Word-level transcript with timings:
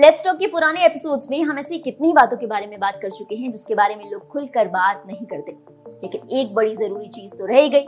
Let's 0.00 0.22
talk 0.24 0.36
के 0.36 0.46
पुराने 0.46 0.84
episodes 0.84 1.26
में 1.30 1.42
हम 1.44 1.58
ऐसी 1.58 1.78
कितनी 1.78 2.12
बातों 2.12 2.36
के 2.36 2.46
बारे 2.46 2.66
में 2.66 2.78
बात 2.80 2.98
कर 3.02 3.10
चुके 3.10 3.36
हैं, 3.36 3.50
जिसके 3.52 3.74
बारे 3.74 3.96
में 3.96 4.04
लोग 4.10 4.26
खुलकर 4.28 4.68
बात 4.68 5.02
नहीं 5.06 5.26
करते। 5.26 5.52
लेकिन 6.02 6.28
एक 6.30 6.54
बड़ी 6.54 6.74
ज़रूरी 6.74 7.08
चीज़ 7.08 7.32
तो 7.32 7.46
रह 7.46 7.66
गई। 7.68 7.86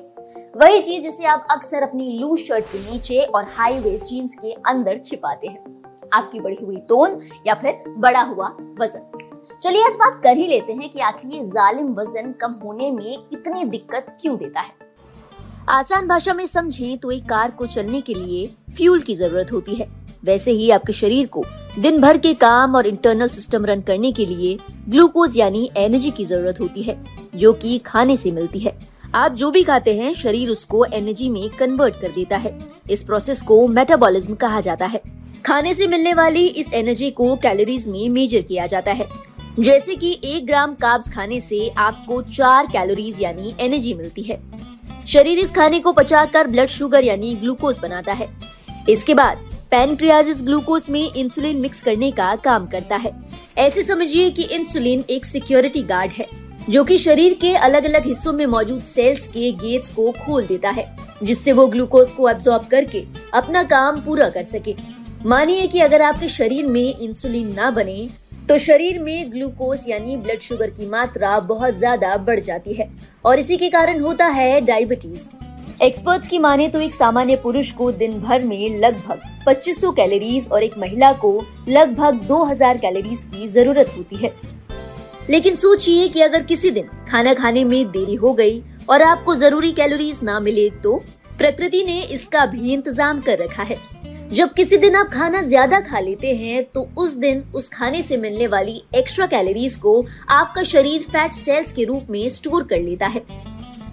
वही 0.56 0.82
चीज़ 0.82 1.02
जिसे 1.02 1.24
आप 1.24 1.46
अक्सर 1.50 1.82
अपनी 1.82 2.18
लूज 2.18 2.38
शर्ट 2.38 2.64
के 2.64 2.78
नीचे 2.90 3.22
और 3.24 3.46
हाई 3.50 3.78
वेस्ट 3.78 4.06
जीन्स 4.06 4.34
के 4.34 4.52
अंदर 4.66 4.98
छिपाते 4.98 5.46
हैं। 5.46 6.10
आपकी 6.12 6.40
बढ़ी 6.40 6.64
हुई 6.64 6.76
तोन 6.88 7.18
या 7.46 7.54
फिर 7.54 7.82
बड़ा 7.98 8.22
हुआ 8.22 8.48
वज़न। 8.80 9.56
चलिए 9.62 9.84
आज 9.84 9.94
बात 9.94 10.20
कर 10.24 10.36
ही 10.36 10.46
लेते 10.46 10.72
हैं 10.72 10.90
कि 10.90 11.00
आखिर 11.00 11.34
ये 11.34 11.42
जालिम 11.48 11.92
वज़न 11.94 12.32
कम 12.32 12.60
होने 12.64 12.90
में 12.90 13.12
इतनी 13.32 13.64
दिक्कत 13.64 14.16
क्यों 14.20 14.36
देता 14.36 14.60
है। 14.60 14.74
आसान 15.68 16.08
भाषा 16.08 16.34
में 16.34 16.46
समझें 16.46 16.98
तो 16.98 17.10
एक 17.10 17.24
कार 17.24 17.50
को 17.50 17.66
चलने 17.68 18.00
के 18.00 18.14
लिए 18.14 18.46
फ्यूल 18.76 19.00
की 19.00 19.14
ज़रूरत 19.14 19.52
होती 19.52 19.74
है। 19.74 19.88
वैसे 20.24 20.50
ही 20.50 20.70
आपके 20.70 20.92
शरीर 20.92 21.26
को 21.26 21.44
दिन 21.78 22.00
भर 22.00 22.16
के 22.18 22.32
काम 22.34 22.74
और 22.76 22.86
इंटरनल 22.86 23.28
सिस्टम 23.28 23.64
रन 23.66 23.80
करने 23.80 24.10
के 24.12 24.24
लिए 24.26 24.58
ग्लूकोज 24.88 25.36
यानी 25.38 25.70
एनर्जी 25.76 26.10
की 26.10 26.24
ज़रूरत 26.24 26.60
होती 26.60 26.82
है, 26.82 26.96
जो 27.34 27.52
कि 27.52 27.78
खाने 27.78 28.16
से 28.16 28.30
मिलती 28.30 28.58
है। 28.58 28.72
आप 29.14 29.32
जो 29.32 29.50
भी 29.50 29.62
खाते 29.62 29.94
हैं, 29.94 30.12
शरीर 30.14 30.48
उसको 30.48 30.84
एनर्जी 30.84 31.28
में 31.28 31.48
कन्वर्ट 31.50 31.94
कर 32.00 32.08
देता 32.08 32.36
है। 32.36 32.58
इस 32.90 33.02
प्रोसेस 33.02 33.42
को 33.42 33.66
मेटाबॉलिज्म 33.66 34.34
कहा 34.34 34.60
जाता 34.60 34.86
है। 34.86 35.00
खाने 35.46 35.72
से 35.74 35.86
मिलने 35.86 36.14
वाली 36.14 36.46
इस 36.46 36.72
एनर्जी 36.72 37.10
को 37.10 37.34
कैलोरीज 37.36 37.88
में 37.88 38.08
मेजर 38.08 38.42
किया 38.42 38.66
जाता 38.66 38.92
है। 38.92 39.08
जैसे 39.60 39.96
कि 39.96 40.18
एक 40.24 40.46
ग्राम 40.46 40.74
काब्स 40.74 41.10
खाने 41.10 41.40
से 41.40 41.68
आपको 41.68 42.20
चार 42.22 42.66
कैलोरीज 42.66 43.20
यानी 43.20 43.54
एनर्जी 43.60 43.94
मिलती 43.94 44.22
है। 44.22 44.40
शरीर 45.06 45.38
इस 45.38 45.52
खाने 45.52 45.80
को 45.80 45.92
पचाकर 45.92 46.46
ब्लड 46.46 46.68
शुगर 46.68 47.04
यानी 47.04 47.34
ग्लूकोज 47.34 47.78
बनाता 47.78 48.12
है। 48.12 48.28
इसके 48.88 49.14
बाद 49.14 49.48
पैनक्रियाज 49.72 50.26
इस 50.28 50.42
ग्लूकोज 50.42 50.86
में 50.90 51.00
इंसुलिन 51.02 51.56
मिक्स 51.56 51.82
करने 51.82 52.10
का 52.10 52.34
काम 52.36 52.66
करता 52.68 52.96
है। 52.96 53.12
ऐसे 53.58 53.82
समझिए 53.82 54.28
कि 54.30 54.42
इंसुलिन 54.46 55.04
एक 55.10 55.24
सिक्योरिटी 55.26 55.82
गार्ड 55.82 56.10
है, 56.10 56.26
जो 56.70 56.82
कि 56.84 56.96
शरीर 56.98 57.34
के 57.34 57.54
अलग 57.58 57.84
अलग 57.84 58.06
हिस्सों 58.06 58.32
में 58.32 58.44
मौजूद 58.46 58.82
सेल्स 58.82 59.26
के 59.28 59.50
गेट्स 59.52 59.90
को 59.90 60.10
खोल 60.16 60.46
देता 60.46 60.70
है, 60.70 60.84
जिससे 61.22 61.52
वो 61.52 61.66
ग्लूकोज 61.66 62.12
को 62.12 62.28
एब्जॉर्ब 62.28 62.66
करके 62.70 63.04
अपना 63.34 63.62
काम 63.64 64.00
पूरा 64.00 64.28
कर 64.28 64.42
सके। 64.44 64.74
मानिए 65.26 65.66
कि 65.66 65.80
अगर 65.80 66.02
आपके 66.02 66.28
शरीर 66.30 66.66
में 66.66 66.98
इंसुलिन 66.98 67.54
ना 67.54 67.70
बने 67.70 68.08
तो 68.48 68.58
शरीर 68.60 68.98
में 68.98 69.32
ग्लूकोज 69.32 69.88
यानी 69.88 70.16
ब्लड 70.18 70.40
शुगर 70.40 70.70
की 70.70 70.86
मात्रा 70.88 71.38
बहुत 71.40 71.74
ज़्यादा 71.74 72.16
बढ़ 72.18 72.40
जाती 72.40 72.72
है, 72.74 72.88
और 73.24 73.38
इसी 73.38 73.56
के 73.56 73.68
कारण 73.70 74.00
होता 74.00 74.26
है 74.28 74.60
डायबिटीज़ 74.62 75.28
एक्सपर्ट्स 75.82 76.28
की 76.28 76.38
माने 76.38 76.66
तो 76.68 76.80
एक 76.80 76.92
सामान्य 76.94 77.36
पुरुष 77.36 77.70
को 77.70 77.90
दिन 77.92 78.12
भर 78.20 78.44
में 78.44 78.78
लगभग 78.80 79.22
2500 79.46 79.92
कैलोरीज 79.96 80.48
और 80.52 80.62
एक 80.62 80.76
महिला 80.78 81.12
को 81.14 81.32
लगभग 81.68 82.18
2000 82.26 82.78
कैलोरीज 82.80 83.24
की 83.24 83.48
ज़रूरत 83.48 83.92
होती 83.96 84.16
है। 84.16 84.32
लेकिन 85.30 85.56
सोचिए 85.56 86.06
कि 86.08 86.20
अगर 86.22 86.42
किसी 86.42 86.70
दिन 86.70 86.88
खाना 87.08 87.34
खाने 87.34 87.64
में 87.64 87.90
देरी 87.90 88.14
हो 88.14 88.32
गई 88.34 88.62
और 88.88 89.02
आपको 89.02 89.34
ज़रूरी 89.36 89.72
कैलोरीज 89.72 90.20
ना 90.22 90.38
मिले 90.40 90.68
तो 90.82 90.96
प्रकृति 91.38 91.84
ने 91.84 92.00
इसका 92.02 92.46
भी 92.46 92.72
इंतज़ाम 92.72 93.20
कर 93.20 93.38
रखा 93.38 93.62
है। 93.62 93.78
जब 94.30 94.52
किसी 94.54 94.76
दिन 94.76 94.96
आप 94.96 95.10
खाना 95.12 95.42
ज़्यादा 95.42 95.80
खा 95.82 96.00
लेते 96.00 96.34
हैं 96.36 96.64
तो 96.64 96.88
उस 96.98 97.14
दिन 97.16 97.42
उस 97.54 97.68
खाने 97.68 98.02
से 98.02 98.16
मिलने 98.16 98.46
वाली 98.48 98.82
एक्स्ट्रा 98.96 99.26
कैलोरीज 99.26 99.76
को 99.76 100.04
आपका 100.30 100.62
शरीर 100.64 101.02
फैट 101.02 101.32
सेल्स 101.34 101.72
के 101.72 101.84
रूप 101.84 102.06
में 102.10 102.28
स्टोर 102.30 102.64
कर 102.64 102.80
लेता 102.80 103.06
है। 103.06 103.22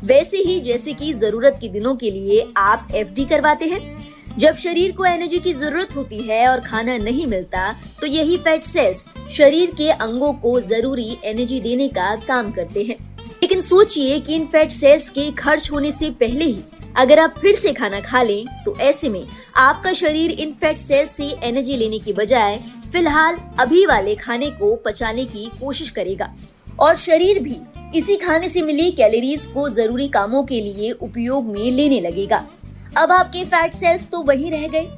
वैसे 0.04 0.38
ही 0.38 0.60
जैसे 0.60 0.94
कि 0.94 1.12
ज़रूरत 1.14 1.58
के 1.62 1.68
दिनों 1.70 1.96
के 1.96 2.10
लिए 2.12 2.46
आप 2.58 2.88
एफडी 2.96 3.26
करवाते 3.26 3.66
हैं। 3.66 4.38
जब 4.40 4.58
शरीर 4.58 4.92
को 4.92 5.06
एनर्जी 5.06 5.40
की 5.40 5.54
ज़रूरत 5.54 5.96
होती 5.96 6.18
है 6.20 6.48
और 6.48 6.60
खाना 6.60 6.98
नहीं 6.98 7.26
मिलता 7.28 7.72
तो 8.02 8.08
यही 8.08 8.38
फैट 8.38 8.64
सेल्स 8.64 9.08
शरीर 9.32 9.72
के 9.72 9.90
अंगों 9.92 10.32
को 10.34 10.60
ज़रूरी 10.62 11.18
एनर्जी 11.24 11.60
देने 11.60 11.88
का 11.88 12.16
काम 12.28 12.52
करते 12.52 12.84
हैं। 12.84 12.96
लेकिन 13.42 13.62
सोचिए 13.62 14.20
कि 14.20 14.36
इन 14.36 14.46
फैट 14.46 14.72
सेल्स 14.72 15.10
के 15.10 15.30
खर्च 15.32 15.72
होने 15.72 15.92
से 15.92 16.10
पहले 16.20 16.46
ही 16.46 16.60
अगर 16.98 17.20
आप 17.20 17.36
फिर 17.42 17.56
से 17.56 17.74
खाना 17.74 18.00
खा 18.02 18.22
लें 18.24 18.46
तो 18.66 18.76
ऐसे 18.80 19.10
में 19.10 19.26
आपका 19.58 19.94
शरीर 19.94 20.32
इन 20.32 20.52
फैट 20.52 20.78
सेल्स 20.78 21.16
से 21.16 21.28
एनर्जी 21.44 21.76
लेने 21.76 22.00
की 22.00 22.14
बजाय 22.14 22.58
फ़िलहाल 22.92 23.38
अभी 23.60 23.86
वाले 23.86 24.16
खाने 24.16 24.50
को 24.52 24.76
पचाने 24.76 25.26
की 25.26 25.46
कोशिश 25.60 25.90
करेगा। 25.90 26.34
और 26.80 26.96
शरीर 26.96 27.40
भी 27.40 27.58
इसी 27.96 28.16
खाने 28.16 28.48
से 28.48 28.62
मिली 28.62 28.92
कैलोरीज 28.92 29.46
को 29.46 29.68
ज़रूरी 29.70 30.08
कामों 30.08 30.44
के 30.44 30.60
लिए 30.62 30.92
उपयोग 30.92 31.46
में 31.46 31.72
लेने 31.72 32.00
लगेगा। 32.02 32.46
अब 32.98 33.12
आपके 33.12 33.44
फैट 33.46 33.74
सेल्स 33.74 34.08
तो 34.10 34.22
वही 34.24 34.50
रह 34.50 34.68
गए। 34.68 34.90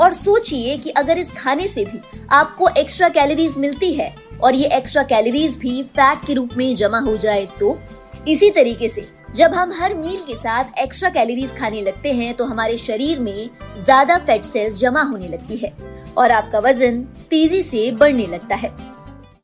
और 0.00 0.12
सोचिए 0.12 0.76
कि 0.76 0.90
अगर 0.90 1.18
इस 1.18 1.32
खाने 1.32 1.66
से 1.68 1.84
भी 1.84 2.00
आपको 2.30 2.68
एक्स्ट्रा 2.78 3.08
कैलोरीज 3.08 3.56
मिलती 3.58 3.92
है 3.92 4.14
और 4.42 4.54
ये 4.54 4.68
एक्स्ट्रा 4.76 5.02
कैलोरीज 5.02 5.56
भी 5.58 5.82
फैट 5.82 6.26
के 6.26 6.34
रूप 6.34 6.56
में 6.56 6.74
जमा 6.74 6.98
हो 7.00 7.16
जाए 7.16 7.46
तो? 7.60 7.78
इसी 8.28 8.50
तरीके 8.50 8.88
से 8.88 9.06
जब 9.36 9.54
हम 9.54 9.72
हर 9.72 9.94
मील 9.94 10.20
के 10.26 10.34
साथ 10.34 10.78
एक्स्ट्रा 10.78 11.10
कैलोरीज 11.10 11.56
खाने 11.56 11.80
लगते 11.80 12.12
हैं 12.12 12.34
तो 12.34 12.44
हमारे 12.44 12.76
शरीर 12.78 13.18
में 13.18 13.48
ज़्यादा 13.78 14.18
फैट 14.18 14.44
सेल्स 14.44 14.78
जमा 14.78 15.02
होने 15.02 15.28
लगती 15.28 15.56
है 15.56 15.72
और 16.16 16.30
आपका 16.30 16.58
वज़न 16.58 17.02
तेज़ी 17.30 17.62
से 17.62 17.90
बढ़ने 17.92 18.26
लगता 18.26 18.56
है। 18.56 18.70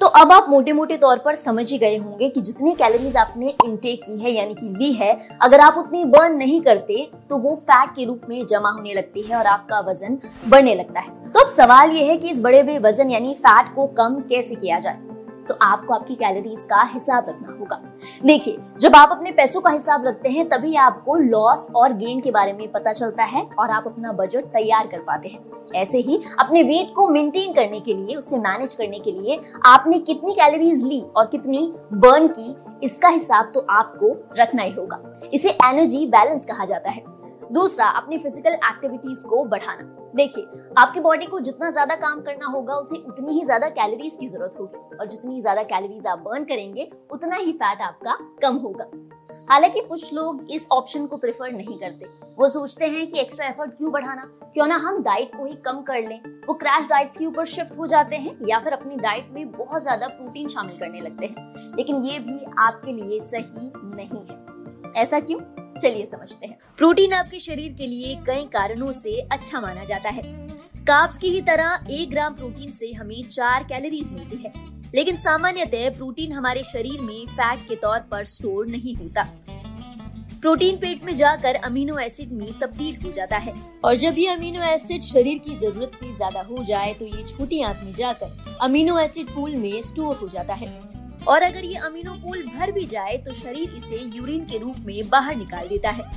तो 0.00 0.06
अब 0.08 0.32
आप 0.32 0.46
मोटे 0.48 0.72
मोटे 0.72 0.96
तौर 0.96 1.18
पर 1.18 1.34
समझ 1.34 1.70
ही 1.72 1.78
गए 1.78 1.96
होंगे 1.96 2.28
कि 2.28 2.40
जितनी 2.40 2.74
कैलोरीज 2.74 3.16
आपने 3.16 3.54
इनटेक 3.64 4.02
की 4.02 4.18
है, 4.18 4.30
यानी 4.30 4.54
कि 4.54 4.68
ली 4.68 4.92
है, 4.92 5.12
अगर 5.42 5.60
आप 5.60 5.78
उतनी 5.78 6.04
बर्न 6.06 6.36
नहीं 6.36 6.60
करते 6.60 7.08
तो 7.30 7.38
वो 7.38 7.54
फैट 7.62 7.94
के 7.96 8.04
रूप 8.04 8.20
में 8.28 8.44
जमा 8.46 8.70
होने 8.70 8.94
लगती 8.94 9.22
है 9.22 9.36
और 9.36 9.46
आपका 9.46 9.80
वज़न 9.80 10.18
बढ़ने 10.48 10.74
लगता 10.74 11.00
है। 11.00 11.32
तो 11.32 11.40
अब 11.40 11.50
सवाल 11.52 11.90
ये 11.90 12.04
है 12.04 12.16
कि 12.16 12.30
इस 12.30 12.40
बड़े 12.40 12.60
हुए 12.60 12.78
वज़न, 12.80 13.10
यानी 13.10 13.34
फैट 13.36 13.74
को 13.74 13.86
कम 13.88 14.20
कैसे 14.28 14.54
किया 14.54 14.78
जाए? 14.78 14.98
तो 15.48 15.54
आपको 15.62 15.94
आपकी 15.94 16.14
कैलोरीज 16.14 16.64
का 16.64 16.82
हिसाब 16.82 17.28
रखना 17.28 17.56
होगा। 17.58 17.80
देखिए, 18.24 18.58
जब 18.80 18.96
आप 18.96 19.08
अपने 19.12 19.30
पैसों 19.30 19.60
का 19.60 19.70
हिसाब 19.70 20.06
रखते 20.06 20.28
हैं, 20.28 20.48
तभी 20.48 20.74
आपको 20.76 21.16
लॉस 21.16 21.66
और 21.76 21.92
गेन 21.92 22.20
के 22.20 22.30
बारे 22.30 22.52
में 22.52 22.70
पता 22.72 22.92
चलता 22.92 23.24
है 23.24 23.42
और 23.58 23.70
आप 23.70 23.86
अपना 23.86 24.12
बजट 24.12 24.44
तैयार 24.46 24.86
कर 24.86 24.98
पाते 24.98 25.28
हैं। 25.28 25.52
ऐसे 25.74 25.98
ही 25.98 26.20
अपने 26.38 26.62
वेट 26.62 26.92
को 26.96 27.08
मेंटेन 27.08 27.52
करने 27.52 27.80
के 27.80 27.94
लिए, 27.94 28.16
उसे 28.16 28.38
मैनेज 28.38 28.74
करने 28.74 28.98
के 28.98 29.12
लिए 29.12 29.40
आपने 29.66 29.98
कितनी 29.98 30.32
कैलोरीज 30.32 30.82
ली 30.82 31.00
और 31.16 31.26
कितनी 31.26 31.72
बर्न 31.92 32.28
की, 32.28 32.54
इसका 32.86 33.08
हिसाब 33.08 33.50
तो 33.54 33.66
आपको 33.70 34.16
रखना 34.38 34.62
ही 34.62 34.72
होगा। 34.72 35.02
इसे 35.34 35.50
एनर्जी 35.64 36.06
बैलेंस 36.06 36.44
कहा 36.44 36.64
जाता 36.64 36.90
है। 36.90 37.02
दूसरा, 37.54 37.86
अपनी 37.86 38.18
फ़िज़िकल 38.18 38.52
एक्टिविटीज़ 38.52 39.24
को 39.26 39.44
बढ़ाना। 39.44 39.82
देखिए, 40.16 40.44
आपकी 40.78 41.00
बॉडी 41.00 41.26
को 41.26 41.40
जितना 41.40 41.70
ज़्यादा 41.70 41.94
काम 41.94 42.20
करना 42.20 42.46
होगा, 42.46 42.74
उसे 42.74 42.96
उतनी 42.98 43.32
ही 43.32 43.44
ज़्यादा 43.44 43.68
कैलोरीज 43.68 44.16
की 44.20 44.28
ज़रूरत 44.28 44.56
होगी। 44.60 44.96
और 44.96 45.06
जितनी 45.06 45.40
ज़्यादा 45.40 45.62
कैलोरीज 45.62 46.06
आप 46.06 46.18
बर्न 46.18 46.44
करेंगे, 46.44 46.90
उतना 47.12 47.36
ही 47.36 47.52
फैट 47.52 47.80
आपका 47.80 48.16
कम 48.42 48.56
होगा। 48.56 48.90
हालाँकि 49.50 49.80
कुछ 49.80 50.12
लोग 50.14 50.46
इस 50.50 50.66
ऑप्शन 50.72 51.06
को 51.06 51.16
प्रेफर 51.16 51.52
नहीं 51.52 51.78
करते। 51.78 52.06
वो 52.38 52.48
सोचते 52.48 52.84
हैं 52.84 53.06
कि 53.08 53.20
एक्स्ट्रा 53.20 53.46
एफर्ट 53.46 53.70
क्यों 53.70 53.92
बढ़ाना? 53.92 54.22
क्यों 54.54 54.66
ना 54.66 54.76
हम 54.76 55.02
डाइट 55.02 55.36
को 55.36 55.46
ही 55.46 55.54
कम 55.64 55.82
कर 55.82 56.00
लें? 56.00 56.20
वो 56.46 56.54
क्रैश 56.54 56.86
डाइट्स 56.86 57.16
के 57.16 57.26
ऊपर 57.26 57.44
शिफ्ट 57.46 57.78
हो 57.78 57.86
जाते 57.86 58.16
हैं 58.16 58.38
या 58.48 58.58
फिर 58.58 58.72
अपनी 58.72 58.96
डाइट 58.96 59.28
में 59.32 59.50
बहुत 59.50 59.82
ज़्यादा 59.82 60.08
प्रोटीन 60.08 60.48
शामिल 60.48 60.78
करने 60.78 61.00
लगते 61.00 61.26
हैं। 61.26 61.74
लेकिन 61.76 62.04
ये 62.04 62.18
भी 62.18 62.44
आपके 62.58 62.92
लिए 62.92 63.20
सही 63.20 63.70
नहीं 63.96 64.24
है। 64.26 64.92
ऐसा 65.02 65.20
क्यों? 65.20 65.40
चलिए 65.74 66.04
समझते 66.06 66.46
हैं। 66.46 66.58
प्रोटीन 66.78 67.12
आपके 67.12 67.38
शरीर 67.40 67.72
के 67.72 67.86
लिए 67.86 68.14
कई 68.26 68.44
कारणों 68.52 68.90
से 68.92 69.20
अच्छा 69.32 69.60
माना 69.60 69.84
जाता 69.84 70.10
है। 70.10 70.22
कार्ब्स 70.86 71.18
की 71.18 71.28
ही 71.28 71.40
तरह 71.42 71.86
एक 71.92 72.10
ग्राम 72.10 72.34
प्रोटीन 72.34 72.72
से 72.72 72.92
हमें 72.92 73.22
चार 73.28 73.64
कैलोरीज 73.64 74.10
मिलती 74.12 74.36
है। 74.36 74.52
लेकिन 74.94 75.16
सामान्यतः 75.18 75.88
प्रोटीन 75.90 76.32
हमारे 76.32 76.62
शरीर 76.64 77.00
में 77.00 77.26
फैट 77.28 77.66
के 77.68 77.76
तौर 77.76 77.98
पर 78.10 78.24
स्टोर 78.26 78.66
नहीं 78.66 78.94
होता। 78.96 79.22
प्रोटीन 80.40 80.76
पेट 80.76 81.04
में 81.04 81.14
जाकर 81.16 81.54
अमीनो 81.56 81.98
एसिड 81.98 82.32
में 82.32 82.46
तब्दील 82.60 82.96
हो 83.04 83.10
जाता 83.12 83.36
है। 83.36 83.54
और 83.84 83.96
जब 83.96 84.18
ये 84.18 84.26
अमीनो 84.28 84.62
एसिड 84.64 85.02
शरीर 85.02 85.38
की 85.38 85.54
ज़रूरत 85.56 85.96
से 86.00 86.12
ज़्यादा 86.12 86.40
हो 86.50 86.64
जाए 86.64 86.92
तो 86.94 87.04
ये 87.06 87.22
छोटी 87.24 87.62
आंत 87.62 87.80
में 87.84 87.92
जाकर 87.94 88.58
अमीनो 88.62 88.98
एसिड 88.98 89.34
पूल 89.34 89.56
में 89.56 89.80
स्टोर 89.82 90.16
हो 90.16 90.28
जाता 90.28 90.54
है। 90.54 90.68
और 91.28 91.42
अगर 91.42 91.64
ये 91.64 91.76
अमीनो 91.76 92.12
पूल 92.14 92.42
भर 92.48 92.72
भी 92.72 92.84
जाए 92.86 93.16
तो 93.18 93.32
शरीर 93.32 93.74
इसे 93.76 94.00
यूरिन 94.16 94.44
के 94.44 94.58
रूप 94.58 94.76
में 94.78 95.08
बाहर 95.10 95.36
निकाल 95.36 95.68
देता 95.68 95.90
है। 95.90 96.10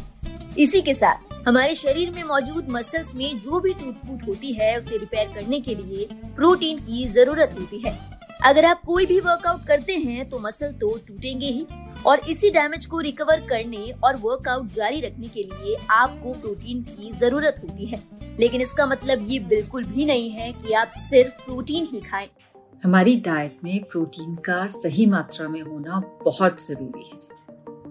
इसी 0.58 0.82
के 0.82 0.94
साथ, 0.94 1.48
हमारे 1.48 1.76
शरीर 1.76 2.12
में 2.12 2.24
मौजूद 2.24 2.68
मसल्स 2.70 3.16
में 3.16 3.40
जो 3.40 3.60
भी 3.60 3.74
टूट 3.74 3.96
फूट 3.98 4.28
होती 4.28 4.52
है, 4.54 4.78
उसे 4.78 4.98
रिपेयर 4.98 5.28
करने 5.34 5.60
के 5.62 5.76
लिए 5.76 6.08
प्रोटीन 6.36 6.80
की 6.80 7.06
ज़रूरत 7.08 7.56
होती 7.60 7.80
है। 7.80 7.98
अगर 8.46 8.66
आप 8.66 8.82
कोई 8.86 9.06
भी 9.06 9.20
वर्कआउट 9.20 9.66
करते 9.68 9.94
हैं 9.94 10.28
तो 10.30 10.40
मसल 10.40 10.72
तो 10.72 10.96
टूटेंगे 11.08 11.48
ही। 11.48 11.66
और 12.06 12.20
इसी 12.30 12.50
डैमेज 12.50 12.86
को 12.86 13.00
रिकवर 13.00 13.40
करने 13.40 13.92
और 14.04 14.16
वर्कआउट 14.16 14.72
जारी 14.72 15.00
रखने 15.02 15.28
के 15.28 15.44
लिए 15.44 15.78
आपको 15.92 16.34
प्रोटीन 16.34 16.82
की 16.82 17.12
ज़रूरत 17.12 17.62
होती 17.64 17.86
है। 17.86 18.02
लेकिन 18.40 18.62
इसका 18.62 18.86
मतलब 18.86 19.26
ये 19.28 19.40
बिल्कुल 19.40 19.84
भी 19.84 20.06
नहीं 20.06 20.30
है 20.30 20.52
कि 20.54 20.74
आप 20.74 20.90
सिर्फ़ 20.90 21.44
प्रोटीन 21.46 21.88
ही 21.92 22.02
खाएँ। 22.02 22.30
हमारी 22.84 23.16
डाइट 23.16 23.58
में 23.64 23.84
प्रोटीन 23.84 24.36
का 24.36 24.68
सही 24.68 25.06
मात्रा 25.06 25.48
में 25.48 25.62
होना 25.62 26.04
बहुत 26.26 26.68
ज़रूरी 26.68 27.10
है। 27.10 27.20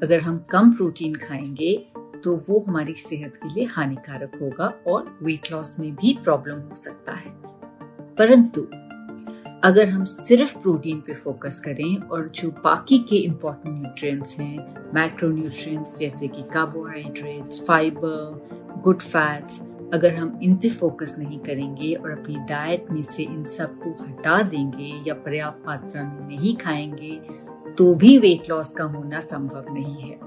अगर 0.03 0.21
हम 0.21 0.39
कम 0.51 0.73
प्रोटीन 0.73 1.15
खाएँगे 1.15 1.93
तो 1.97 2.37
वो 2.37 2.65
हमारी 2.69 2.95
सेहत 2.95 3.37
के 3.37 3.55
लिए 3.55 3.65
हानिकारक 3.65 4.33
होगा 4.43 4.75
और 4.87 5.19
वेट 5.23 5.53
लॉस 5.53 5.77
में 5.79 5.95
भी 5.95 6.19
प्रॉब्लम 6.25 6.55
हो 6.55 6.75
सकता 6.75 7.13
है। 7.13 7.31
परंतु, 8.15 8.61
अगर 9.65 9.89
हम 9.89 10.05
सिर्फ़ 10.05 10.59
प्रोटीन 10.59 11.01
पे 11.01 11.15
फोकस 11.15 11.61
करें 11.61 11.97
और 11.97 12.33
जो 12.35 12.51
बाकी 12.51 12.99
के 12.99 13.17
इम्पोर्टेंट 13.17 13.83
न्यूट्रिएंट्स 13.83 14.41
हैं 14.41 14.93
मैक्रो 14.95 15.31
न्यूट्रिएंट्स 15.31 15.99
जैसे 15.99 16.29
कि 16.29 16.43
कार्बोहाइड्रेट्स 16.43 17.67
फाइबर 17.67 18.49
गुड 18.85 19.03
फैट्स 19.03 19.61
अगर 19.95 20.15
हम 20.15 20.39
इन 20.43 20.57
पे 20.57 20.69
फोकस 20.69 21.15
नहीं 21.19 21.39
करेंगे 21.39 21.95
और 21.95 22.11
अपनी 22.11 22.37
डाइट 22.37 22.91
में 22.91 23.03
से 23.03 23.23
इन 23.23 23.45
सबको 23.45 23.91
हटा 23.91 24.43
देंगे 24.43 24.93
या 25.07 25.15
पर्याप्त 25.15 25.67
मात्रा 25.67 26.03
में 26.03 26.27
नहीं 26.29 26.57
खाएँगे 26.57 27.21
तो 27.79 27.95
भी 27.95 28.19
वेट 28.19 28.51
लॉस 28.51 28.73
का 28.73 28.85
होना 28.85 29.21
संभव 29.21 29.65
नहीं 29.71 30.03
है। 30.03 30.19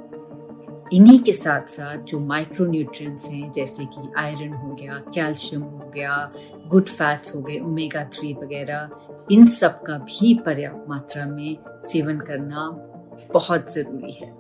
इन्हीं 0.94 1.20
के 1.20 1.34
साथ 1.34 1.62
साथ 1.62 1.98
जो 1.98 2.20
माइक्रो 2.20 2.66
न्यूट्रिएंट्स 2.66 3.30
हैं, 3.30 3.52
जैसे 3.52 3.86
कि 3.86 4.12
आयरन 4.18 4.54
हो 4.54 4.76
गया 4.76 4.98
कैल्शियम 4.98 5.62
हो 5.62 5.92
गया 5.94 6.32
गुड 6.68 6.86
फैट्स 6.86 7.36
हो 7.36 7.42
गए 7.42 7.60
ओमेगा 7.60 8.04
थ्री 8.04 8.34
वगैरह, 8.34 8.90
इन 9.32 9.46
सब 9.46 9.82
का 9.82 9.98
भी 9.98 10.34
पर्याप्त 10.34 10.90
मात्रा 10.90 11.26
में 11.26 11.58
सेवन 11.70 12.20
करना 12.20 12.70
बहुत 13.34 13.74
ज़रूरी 13.74 14.12
है। 14.12 14.34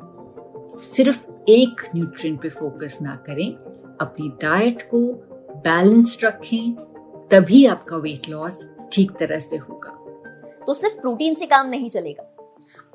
सिर्फ़ 0.82 1.26
एक 1.50 1.90
न्यूट्रिएंट 1.96 2.42
पे 2.42 2.50
फोकस 2.50 2.98
ना 3.02 3.16
करें 3.16 3.69
अपनी 4.02 4.30
डाइट 4.30 4.82
को 4.82 5.00
बैलेंस्ड 5.56 6.26
रखें, 6.26 6.76
तभी 7.32 7.66
आपका 7.66 7.98
वेट 7.98 8.30
लॉस 8.30 8.70
ठीक 8.94 9.12
तरह 9.12 9.40
से 9.40 9.58
होगा। 9.58 9.90
तो 10.68 10.74
सिर्फ़ 10.74 11.00
प्रोटीन 11.00 11.36
से 11.36 11.46
काम 11.46 11.70
नहीं 11.70 11.90
चलेगा। 11.90 12.24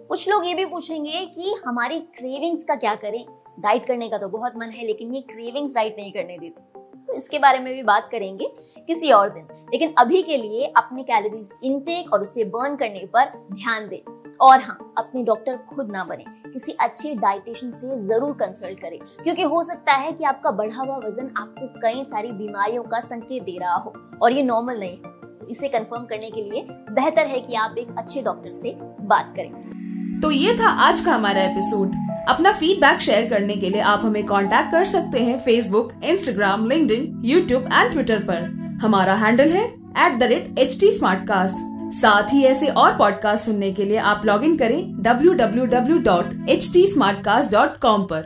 कुछ 0.09 0.29
लोग 0.29 0.47
ये 0.47 0.55
भी 0.55 0.65
पूछेंगे 0.65 1.27
कि 1.37 1.55
हमारी 1.67 2.01
क्रेविंग्स 2.01 2.65
का 2.65 2.75
क्या 2.75 2.95
करें? 2.95 3.27
डाइट 3.61 3.87
करने 3.87 4.09
का 4.09 4.19
तो 4.19 4.29
बहुत 4.29 4.53
मन 4.56 4.67
है, 4.67 4.87
लेकिन 4.87 5.15
ये 5.15 5.21
क्रेविंग्स 5.21 5.75
डाइट 5.75 5.97
नहीं 5.99 6.12
करने 6.12 6.39
देती। 6.39 6.81
तो 7.07 7.15
इसके 7.15 7.39
बारे 7.39 7.59
में 7.59 7.75
भी 7.75 7.83
बात 7.83 8.09
करेंगे 8.12 8.53
किसी 8.87 9.11
और 9.11 9.29
दिन। 9.29 9.47
लेकिन 9.73 9.95
अभी 9.99 10.23
के 10.23 10.37
लिए 10.37 10.73
अपने 10.77 11.03
कैलोरीज 11.03 11.53
इनटेक 11.65 12.12
और 12.12 12.23
उसे 12.23 12.45
बर्न 12.45 12.77
करने 12.77 13.07
पर 13.07 13.49
ध्यान 13.53 13.89
दें। 13.89 14.24
और 14.41 14.61
हाँ 14.61 14.95
अपने 14.99 15.23
डॉक्टर 15.25 15.57
खुद 15.69 15.91
ना 15.91 16.05
बने। 16.05 16.25
किसी 16.53 16.73
अच्छे 16.81 17.15
डाइटिशियन 17.15 17.73
से 17.73 17.99
ज़रूर 18.07 18.33
कंसल्ट 18.33 18.81
करें। 18.81 18.99
क्योंकि 19.25 19.43
हो 19.43 19.63
सकता 19.63 19.93
है 19.93 20.13
कि 20.13 20.25
आपका 20.25 20.51
बढ़ा 20.51 20.83
हुआ 20.83 20.97
वज़न 20.97 21.31
आपको 21.39 21.67
कई 21.81 22.03
सारी 22.05 22.33
बीमारियों 22.33 22.83
का 22.83 23.01
संकेत 23.01 23.43
दे 23.43 23.59
रहा 23.61 23.75
हो 23.75 23.95
और 24.23 24.33
ये 24.33 24.43
नॉर्मल 24.43 24.79
नहीं 24.81 24.97
हो। 24.97 25.11
तो 25.39 25.47
इसे 25.47 25.69
कंफर्म 25.69 26.05
करने 26.05 26.31
के 26.31 26.43
लिए 26.43 26.67
बेहतर 26.91 27.27
है 27.27 27.41
कि 27.41 27.55
आप 27.55 27.75
एक 27.79 27.95
अच्छे 27.99 28.23
डॉक्टर 28.23 28.53
से 28.53 28.77
बात 29.03 29.33
करें। 29.37 30.21
तो 30.21 30.31
ये 30.31 30.57
था 30.59 30.69
आज 30.89 31.01
का 31.01 31.15
हमारा 31.15 31.43
एपिसोड 31.43 31.93
अपना 32.29 32.53
फीडबैक 32.53 33.01
शेयर 33.01 33.29
करने 33.31 33.57
के 33.57 33.71
लिए 33.71 33.81
आप 33.83 34.05
हमें 34.05 34.25
कांटेक्ट 34.27 34.71
कर 34.73 34.85
सकते 34.85 35.25
हैं 35.25 35.39
Facebook 35.39 35.93
Instagram 36.05 36.67
link 36.69 37.21
YouTube 37.25 37.69
and 37.73 37.93
Twitter 37.93 38.25
पर। 38.31 38.79
हमारा 38.83 39.15
हैंडल 39.15 39.49
है 39.49 39.65
at 39.67 40.19
the 40.19 40.23
rate 40.23 40.59
H 40.59 40.81
T 40.81 40.93
साथ 41.94 42.32
ही 42.32 42.43
ऐसे 42.44 42.67
और 42.67 42.96
पॉडकास्ट 42.96 43.44
सुनने 43.44 43.73
के 43.73 43.85
लिए 43.85 43.96
आप 43.96 44.23
लॉग 44.25 44.44
इन 44.44 44.56
करें 44.56 45.02
W 45.02 45.32
W 45.32 45.64
W 45.64 45.99
dot 45.99 46.49
H 46.49 46.70
T 46.73 46.88
smart 46.88 47.25
cast 47.25 47.50
www.htsmartcast.com 47.50 48.08
पर। 48.11 48.25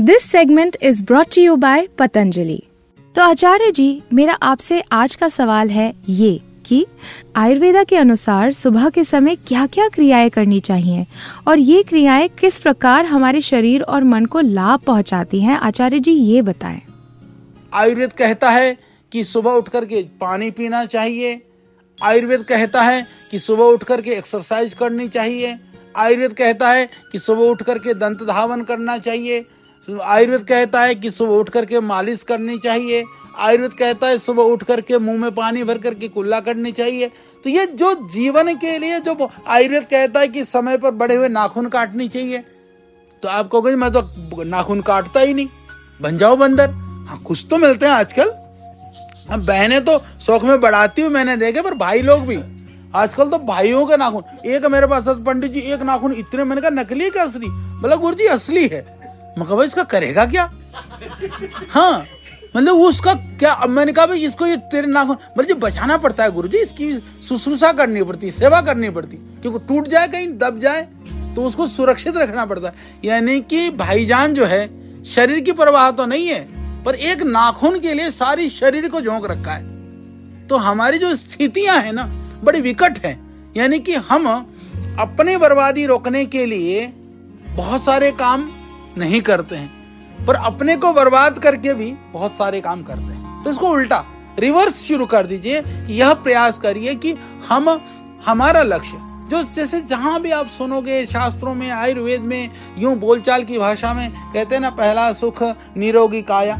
This 0.00 0.22
segment 0.22 0.76
is 0.82 1.04
brought 1.04 1.38
you 1.38 1.56
by 1.56 1.88
Patanjali 1.98 2.62
तो 3.14 3.22
आचार्य 3.22 3.70
जी 3.70 4.02
मेरा 4.12 4.34
आपसे 4.34 4.80
आज 4.92 5.16
का 5.16 5.28
सवाल 5.28 5.70
है 5.70 5.94
ये 6.08 6.40
कि 6.66 6.86
आयुर्वेदा 7.36 7.84
के 7.84 7.96
अनुसार 7.96 8.52
सुबह 8.52 8.88
के 8.88 9.04
समय 9.04 9.36
क्या 9.36 9.66
क्या 9.66 9.88
क्रियाएँ 9.88 10.30
करनी 10.30 10.60
चाहिए 10.60 11.06
और 11.48 11.58
ये 11.58 11.82
क्रियाएँ 11.82 12.28
किस 12.28 12.60
प्रकार 12.60 13.06
हमारे 13.06 13.40
शरीर 13.40 13.82
और 13.82 14.04
मन 14.04 14.24
को 14.24 14.40
लाभ 14.40 14.80
पहुंचाती 14.80 15.40
हैं? 15.40 15.58
आचार्य 15.58 15.98
जी 15.98 16.12
ये 16.12 16.42
बताएँ। 16.42 16.82
आयुर्वेद 17.74 18.12
कहता 18.12 18.50
है 18.50 18.85
कि 19.16 19.24
सुबह 19.24 19.50
उठ 19.50 19.68
करके 19.68 20.02
पानी 20.20 20.50
पीना 20.50 20.84
चाहिए। 20.84 21.46
आयुर्वेद 22.04 22.42
कहता 22.42 22.82
है 22.82 23.06
कि 23.30 23.38
सुबह 23.38 23.64
उठ 23.64 23.84
करके 23.84 24.10
एक्सरसाइज 24.10 24.74
करनी 24.74 25.08
चाहिए। 25.08 25.58
आयुर्वेद 25.96 26.32
कहता 26.32 26.70
है 26.70 26.88
कि 27.12 27.18
सुबह 27.18 27.42
उठ 27.42 27.62
करके 27.62 27.94
दंत 27.94 28.22
धावन 28.22 28.62
करना 28.62 28.98
चाहिए। 28.98 29.44
आयुर्वेद 30.02 30.42
कहता 30.42 30.82
है 30.82 30.94
कि 30.94 31.10
सुबह 31.10 31.32
उठ 31.32 31.50
करके 31.50 31.80
मालिश 31.80 32.22
करनी 32.22 32.58
चाहिए। 32.58 33.04
आयुर्वेद 33.38 33.72
कहता 33.72 34.06
है 34.06 34.18
सुबह 34.18 34.42
उठ 34.42 34.64
करके 34.64 34.98
मुँह 34.98 35.18
में 35.18 35.34
पानी 35.34 35.64
भर 35.64 35.78
करके 35.78 36.08
कुल्ला 36.08 36.40
करनी 36.40 36.72
चाहिए। 36.72 37.10
तो 37.44 37.50
ये 37.50 37.66
जो 37.66 37.94
जीवन 38.08 38.54
के 38.54 38.78
लिए 38.78 39.00
जो 39.00 39.30
आयुर्वेद 39.48 39.82
कहता 39.82 40.20
है 40.20 40.28
कि 40.28 40.44
समय 40.44 40.78
पर 40.78 40.90
बड़े 40.90 41.14
हुए 41.14 41.28
नाखून 41.28 41.68
काटनी 41.68 42.08
चाहिए। 42.08 42.44
तो 43.22 43.28
आप 43.28 43.50
कहोगे, 43.50 43.76
मैं 43.76 43.92
तो 43.92 44.42
नाखून 44.42 44.80
काटता 44.80 45.20
ही 45.20 45.34
नहीं। 45.34 45.48
बन 46.02 46.18
जाओ 46.18 46.36
बंदर। 46.36 46.70
हाँ 47.08 47.22
कुछ 47.22 47.46
तो 47.50 47.58
मिलते 47.58 47.86
हैं 47.86 47.92
आजकल। 47.92 48.45
अब 49.30 49.44
बहनें 49.46 49.84
तो 49.84 49.98
शौक 50.20 50.42
में 50.42 50.60
बढ़ाती 50.60 51.02
हूँ 51.02 51.10
मैंने 51.10 51.36
देखे, 51.36 51.62
पर 51.62 51.74
भाई 51.74 52.02
लोग 52.02 52.26
भी। 52.26 52.38
आजकल 52.94 53.30
तो 53.30 53.38
भाइयों 53.38 53.84
के 53.86 53.96
नाखून। 53.96 54.22
एक 54.46 54.66
मेरे 54.66 54.86
पास 54.86 55.06
था 55.06 55.12
पंडित 55.24 55.52
जी, 55.52 55.60
एक 55.60 55.82
नाखून 55.82 56.12
इतने। 56.12 56.44
मैंने 56.44 56.60
कहा, 56.60 56.70
नकली 56.72 57.10
क्या 57.10 57.24
असली? 57.24 57.46
बोला 57.80 57.96
गुरु 57.96 58.14
जी 58.14 58.26
असली 58.26 58.66
है। 58.66 58.84
मैं 59.38 59.46
कहा 59.46 59.64
इसका 59.64 59.82
करेगा 59.84 60.26
क्या? 60.26 60.50
हाँ। 61.70 62.06
मतलब 62.56 62.74
उसका 62.74 63.12
क्या? 63.14 63.52
अब 63.52 63.68
मैंने 63.68 63.92
कहा, 63.92 64.06
भाई, 64.06 64.24
इसको 64.26 64.46
ये 64.46 64.56
तेरे 64.56 64.86
नाखून 64.86 65.16
मतलब 65.16 65.46
जी, 65.46 65.54
बचाना 65.54 65.96
पड़ता 65.96 66.24
है 66.24 66.30
गुरु 66.30 66.48
जी 66.48 66.58
इसकी 66.58 66.90
शुश्रूषा 67.28 67.72
करनी 67.72 68.02
पड़ती, 68.02 68.30
सेवा 68.30 68.60
करनी 68.60 68.90
पड़ती। 68.90 69.16
क्योंकि 69.42 69.66
टूट 69.68 69.88
जाए 69.88 70.08
कहीं, 70.08 70.26
दब 70.38 70.60
जाए 70.60 70.88
तो 71.36 71.44
उसको 71.44 71.66
सुरक्षित 71.66 72.16
रखना 72.16 72.44
पड़ता 72.46 72.68
है। 72.68 72.74
यानी 73.04 73.40
कि 73.40 73.70
भाईजान 73.70 74.34
जो 74.34 74.44
है, 74.44 74.68
शरीर 75.04 75.40
की 75.40 75.52
परवाह 75.52 75.90
तो 75.90 76.06
नहीं 76.06 76.26
है 76.26 76.55
पर 76.86 76.94
एक 76.94 77.22
नाखून 77.22 77.78
के 77.80 77.94
लिए 77.94 78.10
सारी 78.10 78.48
शरीर 78.48 78.88
को 78.88 79.00
झोंक 79.00 79.26
रखा 79.30 79.52
है। 79.52 80.46
तो 80.46 80.56
हमारी 80.56 80.98
जो 80.98 81.14
स्थितियाँ 81.16 81.76
है 81.76 81.92
ना, 81.92 82.04
बड़ी 82.44 82.60
विकट 82.60 82.98
है। 83.04 83.18
यानी 83.56 83.78
कि 83.78 83.94
हम 83.94 84.26
अपने 85.00 85.36
बर्बादी 85.36 85.86
रोकने 85.86 86.24
के 86.26 86.44
लिए 86.46 86.86
बहुत 87.48 87.82
सारे 87.82 88.10
काम 88.12 88.48
नहीं 88.98 89.20
करते 89.20 89.56
हैं, 89.56 90.26
पर 90.26 90.34
अपने 90.34 90.76
को 90.76 90.92
बर्बाद 90.92 91.38
करके 91.38 91.74
भी 91.74 91.90
बहुत 92.12 92.36
सारे 92.36 92.60
काम 92.60 92.82
करते 92.82 93.02
हैं। 93.02 93.42
तो 93.44 93.50
इसको 93.50 93.68
उल्टा, 93.68 94.04
रिवर्स 94.38 94.82
शुरू 94.82 95.06
कर 95.06 95.26
दीजिए 95.26 95.62
कि 95.62 96.00
यह 96.00 96.12
प्रयास 96.14 96.58
करिए 96.58 96.94
कि 96.94 97.12
हम, 97.48 97.68
हमारा 98.26 98.62
लक्ष्य, 98.62 98.98
जो 99.30 99.42
जैसे 99.54 99.80
जहाँ 99.80 100.20
भी 100.20 100.30
आप 100.30 100.46
सुनोगे 100.48 101.04
शास्त्रों 101.06 101.54
में, 101.54 101.70
आयुर्वेद 101.70 102.22
में, 102.22 102.50
यूँ 102.78 102.94
बोलचाल 102.96 103.44
की 103.44 103.58
भाषा 103.58 103.92
में, 103.94 104.10
कहते 104.10 104.54
हैं 104.54 104.62
ना, 104.62 104.70
पहला 104.70 105.12
सुख, 105.12 105.42
निरोगी 105.76 106.22
काया। 106.22 106.58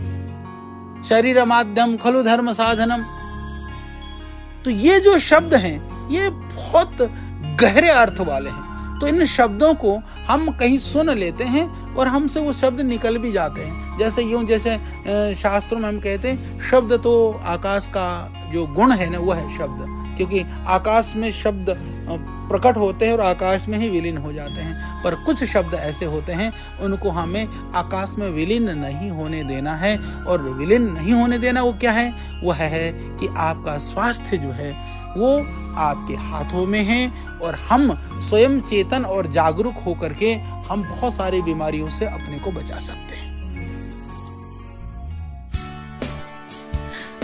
शरीर 1.02 1.44
माध्यम 1.44 1.96
खलु 1.96 2.22
धर्म 2.22 2.52
साधनम। 2.52 3.02
तो 4.64 4.70
ये 4.70 4.98
जो 5.00 5.18
शब्द 5.18 5.54
हैं, 5.54 6.08
ये 6.10 6.30
बहुत 6.30 7.02
गहरे 7.60 7.90
अर्थ 7.90 8.20
वाले 8.20 8.50
हैं। 8.50 8.98
तो 9.00 9.06
इन 9.06 9.24
शब्दों 9.26 9.72
को 9.74 9.96
हम 10.28 10.50
कहीं 10.50 10.78
सुन 10.78 11.10
लेते 11.10 11.44
हैं 11.44 11.94
और 11.94 12.08
हमसे 12.08 12.40
वो 12.40 12.52
शब्द 12.52 12.80
निकल 12.80 13.18
भी 13.18 13.32
जाते 13.32 13.60
हैं। 13.60 13.98
जैसे 13.98 14.22
यूँ, 14.22 14.44
जैसे 14.44 14.78
शास्त्रों 15.34 15.80
में 15.80 15.88
हम 15.88 15.98
कहते 16.00 16.28
हैं, 16.28 16.60
शब्द 16.70 16.92
तो 16.92 17.40
आकाश 17.46 17.88
का 17.88 18.08
जो 18.52 18.66
गुण 18.66 18.92
है 18.92 19.10
ना 19.10 19.18
वो 19.18 19.32
है 19.32 19.56
शब्द। 19.58 19.84
क्योंकि 20.16 20.44
आकाश 20.66 21.12
में 21.16 21.32
शब्द 21.32 21.92
प्रकट 22.50 22.76
होते 22.76 23.06
हैं 23.06 23.12
और 23.12 23.20
आकाश 23.20 23.68
में 23.68 23.78
ही 23.78 23.88
विलीन 23.88 24.18
हो 24.18 24.32
जाते 24.32 24.52
हैं। 24.52 25.02
पर 25.04 25.14
कुछ 25.14 25.44
शब्द 25.44 25.74
ऐसे 25.74 26.04
होते 26.04 26.32
हैं, 26.32 26.78
उनको 26.80 27.10
हमें 27.10 27.48
आकाश 27.74 28.14
में 28.18 28.30
विलीन 28.30 28.70
नहीं 28.70 29.10
होने 29.10 29.44
देना 29.44 29.76
है। 29.76 29.98
और 29.98 30.42
विलीन 30.42 30.82
नहीं 30.82 31.12
होने 31.12 31.38
देना 31.38 31.62
वो 31.62 31.72
क्या 31.72 31.92
है? 31.92 32.14
वह 32.44 32.54
है 32.54 32.92
कि 32.92 33.28
आपका 33.36 33.78
स्वास्थ्य 33.78 34.38
जो 34.38 34.50
है, 34.50 34.72
वो 35.16 35.38
आपके 35.76 36.14
हाथों 36.14 36.66
में 36.66 36.84
है 36.84 37.12
और 37.42 37.54
हम 37.54 37.92
स्वयं 38.20 38.60
चेतन 38.60 39.02
और 39.04 39.26
जागरूक 39.26 39.74
होकर 39.86 40.12
के 40.12 40.34
हम 40.70 40.82
बहुत 40.82 41.14
सारी 41.14 41.42
बीमारियों 41.42 41.88
से 41.88 42.06
अपने 42.06 42.38
को 42.38 42.52
बचा 42.52 42.78
सकते 42.78 43.16
हैं। 43.16 43.35